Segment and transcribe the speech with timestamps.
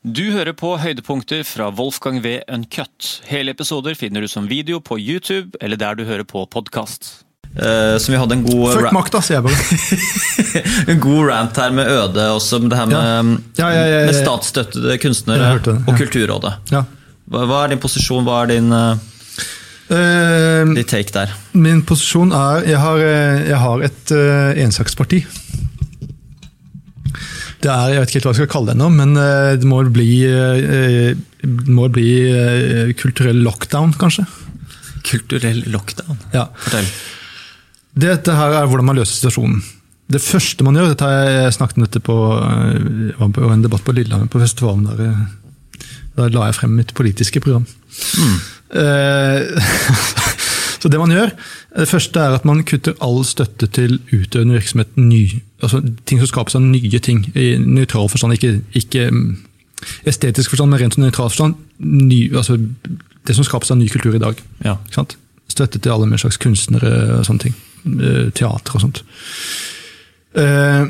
[0.00, 2.38] Du hører på høydepunkter fra Wolfgang V.
[2.48, 3.08] Uncut.
[3.28, 7.10] Hele episoder finner du som video på YouTube eller der du hører på podkast.
[7.50, 10.62] Uh, som vi hadde en god Fuck makta, sier jeg bare.
[10.94, 12.96] en god rant her med Øde også, med det her med,
[13.60, 13.68] ja.
[13.74, 16.54] Ja, ja, med statsstøttede kunstnere og Kulturrådet.
[16.72, 18.96] Hva, hva, er din posisjon, hva er din uh,
[19.92, 21.36] uh, take der?
[21.52, 23.04] Min posisjon er Jeg har,
[23.52, 25.26] jeg har et uh, ensaksparti.
[27.60, 29.10] Det er, Jeg vet ikke helt hva jeg skal kalle det ennå, men
[29.60, 32.12] det må bli, det må bli
[32.96, 34.24] kulturell lockdown, kanskje.
[35.04, 36.16] Kulturell lockdown?
[36.32, 36.46] Ja.
[36.64, 36.88] Fortell.
[38.00, 39.60] Dette her er hvordan man løser situasjonen.
[40.10, 42.16] Det første man gjør, dette har jeg snakket om dette på,
[43.20, 44.88] var på en debatt på Lillehammer, på festivalen.
[44.88, 45.84] Der, eh,
[46.18, 47.66] der la jeg frem mitt politiske program.
[48.18, 48.40] Mm.
[50.80, 51.32] så det man gjør,
[51.76, 54.96] det første er at man kutter all støtte til utøvende virksomhet.
[54.96, 57.26] Ny, altså ting som skapes av nye ting.
[57.36, 59.26] I nøytral forstand, ikke, ikke mm,
[60.08, 61.58] estetisk forstand, men rent nøytral forstand.
[61.84, 62.56] Ny, altså
[63.28, 64.40] det som skapes av ny kultur i dag.
[64.64, 64.78] Ja.
[65.50, 67.56] Støtte til alle med slags kunstnere og sånne ting.
[67.84, 69.02] Eh, teater og sånt.
[70.40, 70.84] Eh,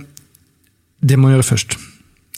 [1.00, 1.78] det må man gjøre først.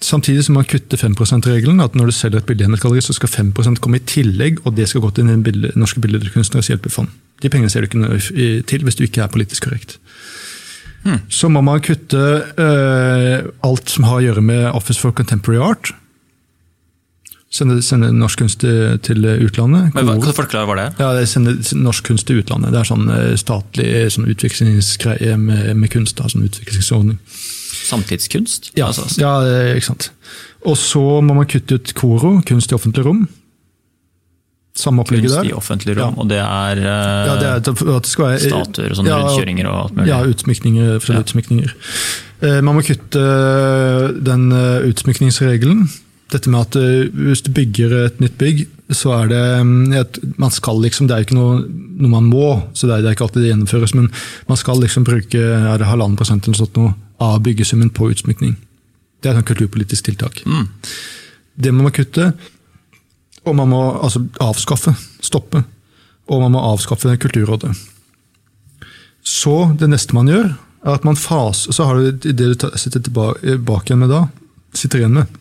[0.03, 1.81] Samtidig som man kutter 5 %-regelen.
[1.81, 4.59] at Når du selger et bilde i et galleri, så skal 5% komme i tillegg,
[4.65, 7.09] og det skal gå til den Norske Billedkunstneres hjelpefond.
[7.43, 9.99] De pengene ser du ikke til hvis du ikke er politisk korrekt.
[11.03, 11.19] Hmm.
[11.33, 12.21] Så må man kutte
[12.55, 15.91] uh, alt som har å gjøre med Office for Contemporary Art.
[17.53, 19.91] Sende, sende norsk kunst til, til utlandet.
[19.93, 20.87] Men hva, forklare var det?
[21.03, 22.73] Ja, det Sende norsk kunst til utlandet.
[22.73, 26.17] Det er sånn eh, statlig sånn utviklingsgreie med, med kunst.
[26.17, 27.19] Da, sånn utviklingsordning.
[27.83, 28.71] Samtidskunst?
[28.79, 29.05] Ja, altså.
[29.21, 29.35] ja,
[29.75, 30.09] ikke sant.
[30.65, 33.27] Og så må man kutte ut KORO, kunst i offentlig rom.
[34.75, 35.43] Samme opplegget der.
[35.43, 36.23] Kunst i offentlig rom, ja.
[36.23, 39.81] og det er, uh, ja, det er det være, statuer og sånne ja, rundkjøringer og
[39.83, 40.09] alt mulig?
[40.09, 40.95] Ja, utsmykninger.
[40.97, 41.19] ja.
[41.21, 41.75] utsmykninger.
[42.43, 43.27] Uh, man må kutte
[44.25, 45.85] den uh, utsmykningsregelen
[46.33, 48.63] dette med at hvis du bygger et nytt bygg,
[48.97, 51.59] så er det mm, et, Man skal liksom, Det er ikke noe,
[52.01, 54.09] noe man må, så det er, det er, ikke alltid det gjennomføres, men
[54.49, 58.57] man skal liksom bruke er det halvannen prosent eller sånt noe, av byggesummen på utsmykning.
[59.23, 60.41] Det er et kulturpolitisk tiltak.
[60.49, 60.67] Mm.
[61.63, 62.33] Det må man kutte.
[63.47, 65.65] Og man må altså avskaffe, stoppe.
[66.31, 67.73] Og man må avskaffe Kulturrådet.
[69.23, 72.99] Så det neste man gjør, er at man faser Så har du det du sitter
[72.99, 74.25] tilbake igjen med da,
[74.75, 75.39] sitter igjen med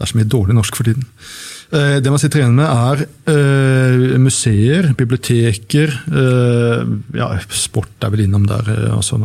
[0.00, 1.02] det er så mye dårlig norsk for tiden.
[1.76, 8.22] Eh, det man sitter igjen med, er uh, museer, biblioteker uh, ja, Sport er vel
[8.24, 8.70] innom der.
[8.94, 9.18] Altså,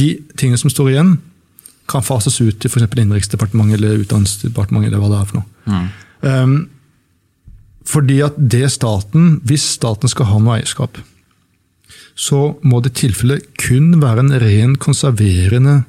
[0.00, 1.10] de tingene som står igjen,
[1.86, 2.88] kan fases ut til f.eks.
[2.88, 4.88] Innenriksdepartementet eller Utdanningsdepartementet.
[4.88, 5.84] eller hva det er for noe.
[6.24, 6.64] Mm.
[7.86, 10.98] Um, fordi at det staten, Hvis staten skal ha noe eierskap,
[12.16, 15.84] så må det i tilfelle kun være en ren konserverende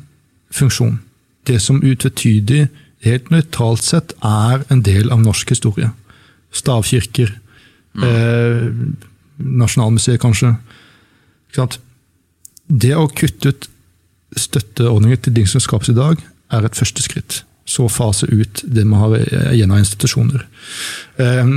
[0.52, 1.00] funksjon.
[1.48, 2.68] Det som utvetydig
[3.08, 5.90] helt nøytralt sett er en del av norsk historie.
[6.52, 7.32] Stavkirker,
[7.96, 8.04] mm.
[8.04, 8.68] eh,
[9.38, 10.56] Nasjonalmuseet kanskje.
[12.68, 13.68] Det å kutte ut
[14.36, 16.20] støtteordninger til ting som skapes i dag,
[16.52, 17.44] er et første skritt.
[17.68, 19.16] Så fase ut det man har
[19.54, 20.44] igjen av institusjoner.
[21.24, 21.54] Eh,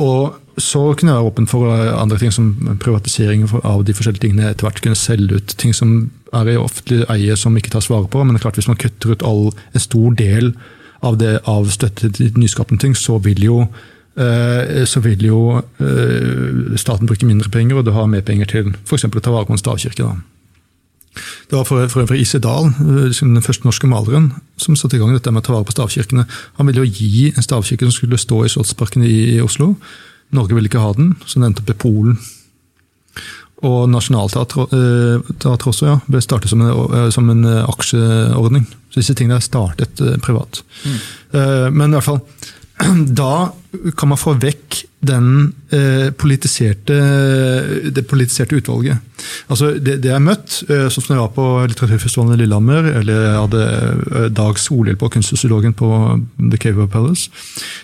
[0.00, 2.50] og så kunne jeg være åpen for andre ting, som
[2.82, 4.50] privatisering av de forskjellige tingene.
[4.50, 8.08] Etter hvert kunne selge ut ting som er i offentlig eie som ikke tas vare
[8.10, 8.22] på.
[8.24, 10.52] Men det er klart hvis man kutter ut all, en stor del
[11.06, 13.62] av, det, av støtte til nyskapende ting, så vil jo,
[14.20, 18.74] eh, så vil jo eh, staten bruke mindre penger, og du har mer penger til
[18.84, 19.08] f.eks.
[19.08, 20.04] å ta vare på en stavkirke.
[20.04, 20.39] da.
[21.50, 22.38] Det var for, for øvrig I.C.
[22.42, 25.66] Dahl, eh, den første norske maleren, som satte i gang dette med å ta vare
[25.66, 26.26] på stavkirkene.
[26.58, 29.74] Han ville jo gi en stavkirke som skulle stå i Slottsparken i, i Oslo.
[30.36, 32.20] Norge ville ikke ha den, så den endte opp i Polen.
[33.66, 38.64] Og Nationaltheatret eh, også ja, ble startet som en, eh, som en, eh, aksjeordning.
[38.88, 40.62] Så disse tingene er startet privat.
[40.82, 41.74] Mm.
[41.76, 42.22] Men i hvert fall,
[43.22, 43.50] da
[43.94, 45.54] kan man få vekk den
[46.20, 46.96] politiserte,
[47.88, 48.98] det politiserte utvalget.
[49.48, 53.40] Altså det, det jeg møtt, eh, som jeg var på litteraturfestivalen i Lillehammer, eller jeg
[53.40, 55.90] hadde Dag Solhjell på Kunstsosiologen på
[56.38, 57.30] The Cave of Palace,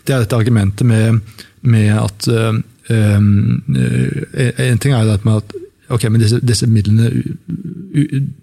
[0.07, 1.21] det er dette argumentet med,
[1.67, 5.57] med at eh, En ting er det med at
[5.91, 7.11] Ok, men disse, disse midlene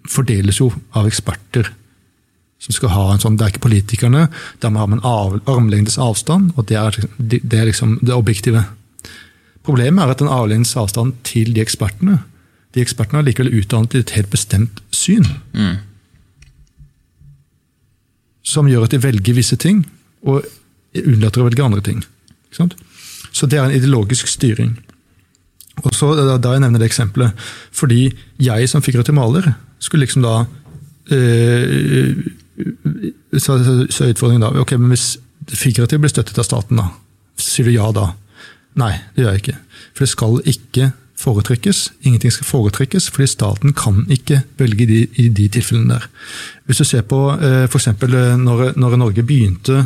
[0.08, 1.68] fordeles jo av eksperter.
[2.64, 4.28] Som skal ha en sånn, Det er ikke politikerne.
[4.60, 8.14] Da må man ha en armlengdes avstand, og det er, liksom, det er liksom det
[8.14, 8.64] objektive.
[9.64, 12.22] Problemet er at den avlengdes avstand til de ekspertene
[12.74, 15.28] De ekspertene er likevel utdannet i et helt bestemt syn.
[15.54, 15.76] Mm.
[18.42, 19.84] Som gjør at de velger visse ting,
[20.26, 20.42] og
[20.98, 22.02] unnlater å velge andre ting.
[22.50, 24.72] Så det er en ideologisk styring.
[25.84, 28.08] Og så, da jeg nevner det eksempelet, fordi
[28.42, 30.34] jeg som figurativ maler skulle liksom da
[31.14, 32.26] øh,
[33.38, 33.56] så,
[33.90, 35.16] så utfordringen da, ok, men Hvis
[35.58, 36.90] figurativ blir støttet av staten, da.
[37.40, 38.12] Sier du ja da?
[38.80, 39.56] Nei, det gjør jeg ikke.
[39.92, 40.86] For det skal ikke
[41.20, 41.80] foretrekkes.
[42.02, 46.08] Ingenting skal foretrekkes, fordi staten kan ikke velge de, i de tilfellene der.
[46.66, 47.90] Hvis du ser på eh, f.eks.
[48.40, 49.84] Når, når Norge begynte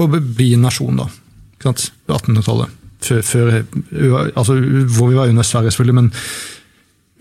[0.00, 1.08] å bli en nasjon, da.
[1.62, 1.74] På
[2.16, 2.80] 1800-tallet.
[3.02, 3.54] Før, før,
[4.38, 4.56] altså,
[4.94, 6.10] hvor vi var under Sverige, selvfølgelig, men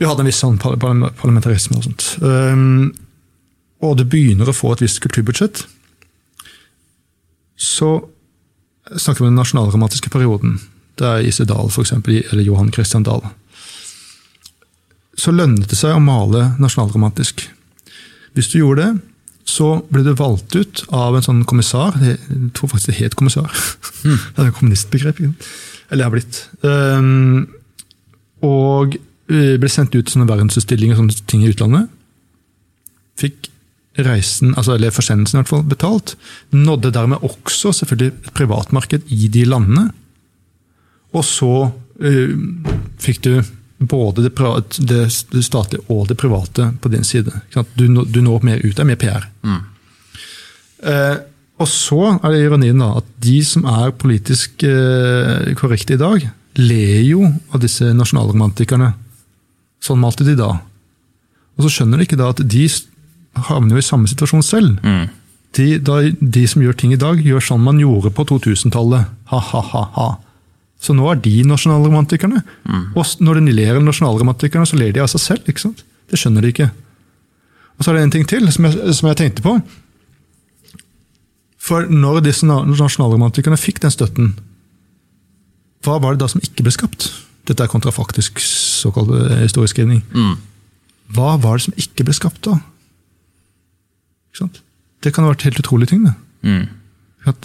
[0.01, 2.05] vi hadde en viss sånn parlamentarisme og sånt.
[3.81, 5.63] Og det begynner å få et visst kulturbudsjett.
[7.57, 7.93] Så
[8.89, 10.59] snakker vi om den nasjonalromantiske perioden.
[10.99, 13.23] Det er Isse Dahl, f.eks., eller Johan Christian Dahl.
[15.17, 17.45] Så lønnet det seg å male nasjonalromantisk.
[18.37, 18.91] Hvis du gjorde det,
[19.51, 21.97] så ble du valgt ut av en sånn kommissar.
[22.01, 22.19] Jeg
[22.55, 23.49] tror faktisk det het kommissar.
[24.05, 24.17] Mm.
[24.35, 25.23] det er et kommunistbegrep.
[25.91, 26.43] Eller er blitt.
[26.63, 27.49] Um,
[28.45, 28.97] og
[29.31, 31.91] ble sendt ut sånne verdensutstillinger og sånne ting i utlandet.
[33.19, 33.50] Fikk
[33.99, 36.15] reisen, altså, eller forsendelsen i hvert fall, betalt.
[36.55, 39.89] Nådde dermed også selvfølgelig et privatmarked i de landene.
[41.11, 42.37] Og så uh,
[43.01, 43.33] fikk du
[43.81, 44.31] både det,
[44.77, 45.01] det,
[45.33, 47.33] det, statlige og det private på din side.
[47.75, 48.75] Du, du når mer ut.
[48.75, 49.27] Det er mer PR.
[49.43, 49.59] Mm.
[50.85, 51.17] Uh,
[51.61, 56.29] og så er det ironien da, at de som er politisk uh, korrekte i dag,
[56.61, 58.93] ler jo av disse nasjonalromantikerne.
[59.81, 60.53] Sånn malte de da.
[61.57, 62.63] Og så skjønner de ikke da at de
[63.35, 64.79] havner jo i samme situasjon selv.
[64.83, 65.07] Mm.
[65.57, 69.09] De, da, de, som gjør ting i dag, gjør sånn man gjorde på 2000-tallet.
[69.31, 70.09] Ha-ha-ha.
[70.81, 72.41] Så nå er de nasjonalromantikerne.
[72.65, 72.85] Mm.
[72.97, 75.49] Og når de ler av nasjonalromantikerne, så ler de av seg selv.
[75.51, 75.83] ikke sant?
[76.09, 76.71] Det skjønner de ikke.
[77.77, 79.57] Og så er det en ting til som jeg, som jeg tenkte på.
[81.61, 84.33] For når disse nasjonalromantikerne fikk den støtten,
[85.85, 87.09] hva var det da som ikke ble skapt?
[87.49, 90.03] Dette er kontrafaktisk såkalt historieskrivning.
[90.13, 90.35] Mm.
[91.15, 92.59] Hva var det som ikke ble skapt da?
[95.01, 96.05] Det kan ha vært helt utrolige ting.
[96.05, 96.13] det.
[96.45, 96.67] Mm.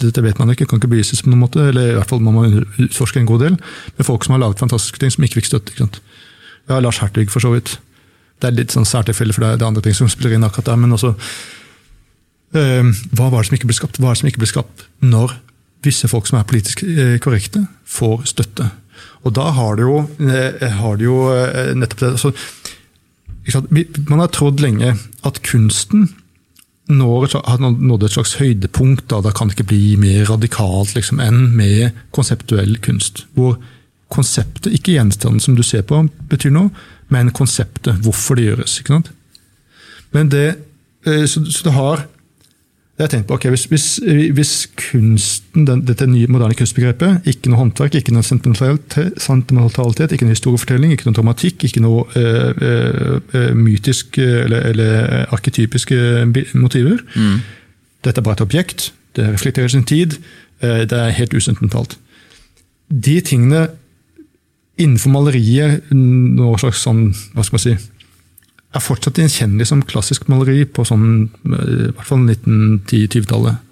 [0.01, 2.33] Dette vet man ikke, kan ikke bevises på noen måte, eller i hvert fall må
[2.33, 3.57] man utforske en god del.
[3.97, 5.73] Med folk som har laget fantastiske ting som ikke fikk støtte.
[5.73, 5.99] ikke sant?
[6.69, 7.77] Ja, Lars Hertwig, for så vidt.
[8.41, 10.81] Det er litt sånn særtilfelle, for det er andre ting som spiller inn akkurat der.
[10.81, 11.13] Men også
[12.57, 14.01] øh, Hva var det som ikke ble skapt?
[14.01, 15.37] Hva er det som ikke ble skapt når
[15.85, 18.69] visse folk som er politisk eh, korrekte, får støtte?
[19.25, 22.33] Og da har det jo, eh, har det jo eh, nettopp det altså,
[24.09, 24.95] Man har trodd lenge
[25.27, 26.09] at kunsten
[26.87, 29.07] når, har nådd et slags høydepunkt.
[29.11, 33.25] Da, da kan det ikke bli mer radikalt liksom, enn med konseptuell kunst.
[33.35, 33.57] Hvor
[34.13, 36.71] konseptet, ikke gjenstanden som du ser på, betyr noe,
[37.11, 37.99] men konseptet.
[38.03, 38.77] Hvorfor det gjøres.
[38.79, 39.11] ikke sant?
[40.15, 40.47] Men det,
[41.05, 42.07] eh, så, så det har
[42.99, 43.99] jeg tenkte på, ok, Hvis, hvis,
[44.33, 50.33] hvis kunsten, den, dette nye moderne kunstbegrepet, ikke noe håndverk, ikke noe sentimentalitet, ikke noe
[50.33, 57.37] historiefortelling, ikke noe dramatikk, ikke noe øh, øh, mytisk eller, eller arketypiske motiver mm.
[58.05, 60.17] Dette er bare et objekt, det reflekterer sin tid,
[60.61, 61.97] det er helt usentimentalt.
[62.89, 63.67] De tingene
[64.77, 67.75] innenfor maleriet, noe slags sånn, hva skal man si
[68.75, 71.07] er fortsatt gjenkjennelig som klassisk maleri på sånn,
[71.47, 73.63] i hvert fall 1910-20-tallet.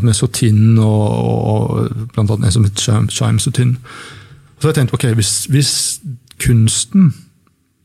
[0.00, 2.80] Med Sotin og, og blant annet en som het
[3.12, 3.38] Chime.
[3.38, 3.52] Så
[4.70, 5.74] jeg tenkte ok, hvis, hvis,
[6.40, 7.12] kunsten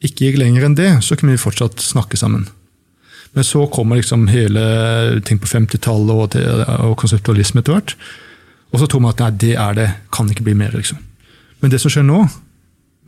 [0.02, 2.48] ikke gikk lenger enn det, så kunne vi fortsatt snakke sammen.
[3.36, 6.38] Men så kommer liksom hele ting på 50-tallet og,
[6.88, 7.94] og, konseptualisme etter hvert.
[8.72, 10.74] Og så tror man at nei, det er det, kan ikke bli mer.
[10.74, 10.98] liksom.
[11.62, 12.24] Men det som skjer nå,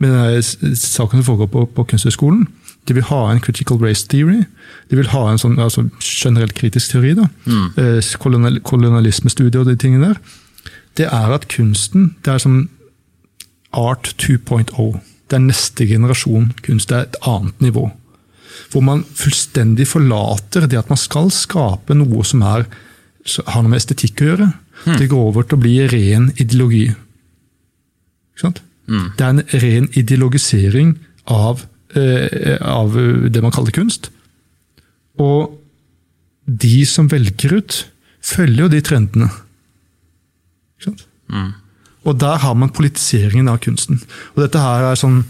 [0.02, 2.46] med denne saken som foregår på, på Kunsthøgskolen,
[2.88, 4.42] de vil ha en critical race theory.
[4.90, 7.14] De vil ha en sånn altså, generelt kritisk teori.
[7.18, 7.66] da, mm.
[7.78, 10.20] Eh, kolonial, Kolonialismestudie og de tingene der.
[10.98, 12.68] Det er at kunsten det er som
[13.72, 14.72] art 2.0.
[15.30, 16.90] Det er neste generasjon kunst.
[16.90, 17.86] Det er et annet nivå.
[18.72, 22.66] Hvor man fullstendig forlater det at man skal skape noe som er,
[23.46, 24.50] har noe med estetikk å gjøre.
[24.82, 24.96] Mm.
[24.98, 26.90] Det går over til å bli ren ideologi.
[28.42, 29.12] Mm.
[29.16, 30.96] Det er en ren ideologisering
[31.30, 31.62] av
[31.94, 32.94] av
[33.28, 34.08] det man kaller kunst.
[35.20, 35.58] Og
[36.46, 37.78] de som velger ut,
[38.22, 39.28] følger jo de trendene.
[40.80, 40.96] ikke
[41.32, 41.52] Mm.
[42.04, 44.02] Og der har man politiseringen av kunsten.
[44.34, 45.22] Og dette her er sånn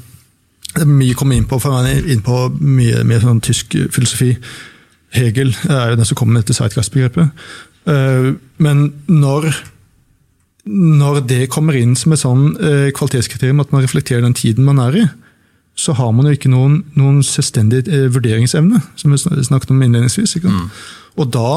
[0.73, 3.43] det er mye å komme inn på, for man er inn på mye mer sånn
[3.45, 4.31] tysk filosofi.
[5.13, 7.29] Hegel er jo den som kommer med dette Zeitgeist-begrepet.
[7.93, 8.29] Eh,
[8.65, 9.51] men når,
[10.65, 14.81] når det kommer inn som et sånn eh, kvalitetskriterium at man reflekterer den tiden man
[14.81, 15.05] er i,
[15.83, 20.37] så har man jo ikke noen, noen selvstendig eh, vurderingsevne, som vi snakket om innledningsvis.
[20.45, 20.67] Mm.
[21.19, 21.49] Og da,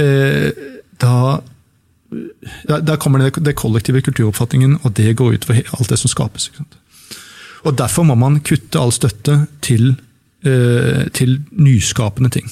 [0.00, 0.52] eh,
[1.02, 1.16] da
[2.68, 6.50] der kommer det, det kollektive kulturoppfatningen, og det går utover alt det som skapes.
[7.62, 9.94] Og Derfor må man kutte all støtte til,
[10.44, 12.50] eh, til nyskapende ting.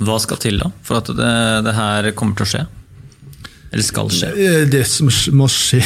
[0.00, 1.32] Hva skal til da, for at det,
[1.66, 2.62] det, her kommer til å skje?
[3.70, 4.30] Eller skal skje?
[4.32, 5.82] Eh, Det som må skje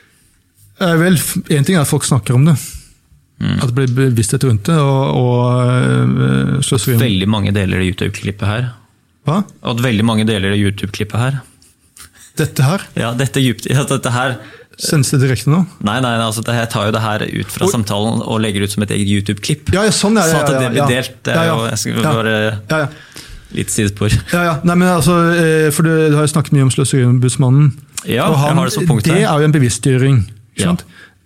[0.86, 1.18] er vel,
[1.50, 2.56] En ting er at folk snakker om det.
[3.42, 4.76] At det blir bevissthet rundt det.
[4.78, 8.68] og, og øh, At Veldig mange deler det YouTube-klippet her.
[9.26, 9.42] Hva?
[9.62, 11.40] At veldig mange deler det YouTube-klippet her.
[12.38, 12.84] Dette her?
[12.96, 14.38] Ja, dette, ja, dette her
[14.80, 15.58] Sendes det direkte nå?
[15.84, 17.72] Nei, nei, altså, det, jeg tar jo det her ut fra Oi.
[17.74, 19.68] samtalen og legger ut som et eget YouTube-klipp.
[19.74, 20.24] Ja, ja, sånn, ja.
[20.24, 21.18] ja, Sånn at det blir delt.
[21.28, 22.14] Det er jo, jeg skal Ja.
[22.16, 22.32] bare
[22.70, 22.88] Ja, ja.
[23.58, 24.16] litt sidespor.
[24.32, 24.54] Ja, ja.
[24.64, 27.68] Nei, men altså, eh, for du, du har jo snakket mye om Sløseriombudsmannen.
[28.08, 30.22] Ja, og jeg har det som punkt det er jo en bevisstgjøring.
[30.58, 30.72] Ja.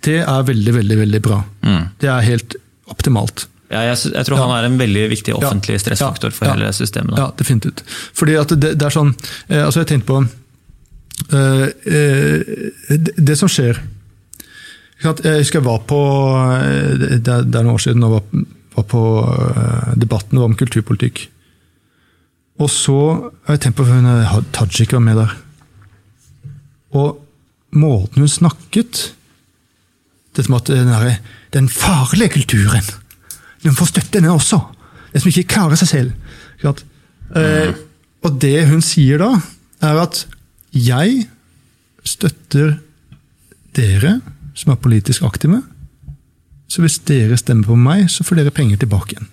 [0.05, 1.41] Det er veldig, veldig veldig bra.
[1.63, 1.85] Mm.
[2.01, 2.57] Det er helt
[2.93, 3.47] optimalt.
[3.71, 6.53] Ja, jeg, jeg tror han er en veldig viktig offentlig stressfaktor for Ja.
[6.55, 7.17] hele systemet.
[7.17, 7.23] Da.
[7.25, 7.83] Ja, definitivt.
[8.15, 9.11] Fordi at det, det er sånn
[9.49, 10.21] eh, Altså, jeg tenkte på
[11.35, 13.81] eh, eh, det, det som skjer?
[15.03, 15.99] Jeg husker jeg var på
[16.63, 18.47] eh, Det, det er er noen år siden jeg var,
[18.79, 19.03] var på
[19.35, 21.27] eh, debatten om kulturpolitikk.
[22.63, 22.97] Og så
[23.49, 25.35] har jeg tenkt på hun eh, Tajik var med der.
[26.97, 27.19] Og
[27.77, 29.09] måten hun snakket
[30.37, 31.15] Dette som at den, der,
[31.57, 32.85] den farlige kulturen
[33.65, 34.61] Den får støtte, den også.
[35.13, 36.11] Den som ikke klarer seg selv.
[36.61, 36.85] Ikke?
[37.41, 37.73] Eh,
[38.23, 39.31] og det hun sier da,
[39.81, 40.27] er at
[40.77, 41.25] jeg
[42.05, 42.77] støtter
[43.75, 44.19] dere
[44.57, 45.63] som er politisk aktive.
[46.69, 49.33] Så hvis dere stemmer på meg, så får dere penger tilbake igjen.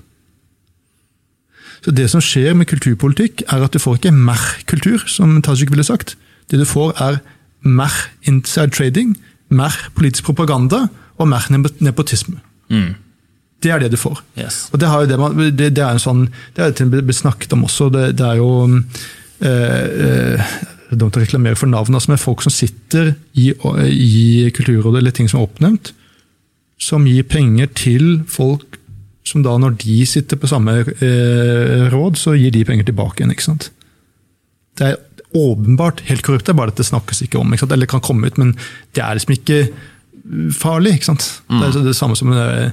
[1.83, 5.83] Så Det som skjer med kulturpolitikk, er at du får ikke mer-kultur, som Tajik ville
[5.83, 6.15] sagt.
[6.47, 7.19] Det du får, er
[7.61, 7.91] mer
[8.23, 9.17] inside trading,
[9.55, 10.85] mer politisk propaganda
[11.21, 12.39] og mer nepotisme.
[12.73, 12.93] Mm.
[13.63, 14.19] Det er det du får.
[14.37, 14.67] Yes.
[14.73, 17.21] Og det, har jo det, man, det, det er en sånn, det er det blitt
[17.21, 17.87] snakket om også.
[17.93, 20.53] Det, det er jo eh, eh,
[20.93, 25.25] Dumt å reklamere for navn, altså, men folk som sitter i, i Kulturrådet eller ting
[25.31, 25.89] som er oppnevnt,
[26.77, 28.77] som gir penger til folk
[29.25, 33.33] som da, når de sitter på samme eh, råd, så gir de penger tilbake igjen.
[33.33, 33.71] ikke sant?
[34.77, 34.99] Det er
[35.35, 37.53] åpenbart helt korrupt, det er bare at det snakkes ikke om.
[37.53, 37.75] ikke sant?
[37.75, 38.53] Eller kan komme ut, men
[38.93, 39.61] det er liksom ikke
[40.55, 40.95] farlig.
[40.99, 41.25] ikke sant?
[41.49, 42.69] Det er det samme som eh,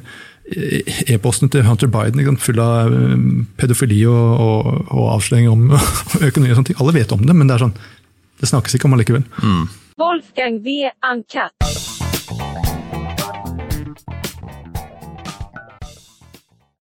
[1.15, 2.45] e-posten til Hunter Biden, ikke sant?
[2.45, 3.17] full av eh,
[3.61, 5.71] pedofili og, og, og avsløringer om
[6.29, 6.53] økonomi.
[6.53, 6.81] og sånne ting.
[6.83, 7.77] Alle vet om det, men det er sånn,
[8.41, 9.25] det snakkes ikke om allikevel.
[10.01, 10.87] Wolfgang V.
[11.13, 12.00] Uncut.